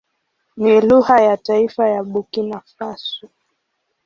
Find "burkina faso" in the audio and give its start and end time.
2.03-3.29